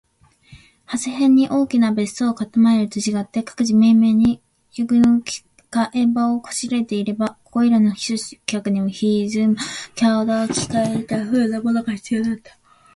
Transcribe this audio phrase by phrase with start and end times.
[0.87, 12.57] 長谷辺（はせへん）に大きな別荘を構えている人と違って、各自めいめいに専有の着換場（きがえば）を拵（こしら）えていないここいらの避暑客には、ぜひともこうした共同着換所といった風（ふう）なものが必要なのであった。